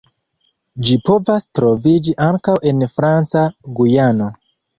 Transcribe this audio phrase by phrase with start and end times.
[0.87, 3.45] Ĝi povas troviĝi ankaŭ en Franca
[3.83, 4.33] Gujano.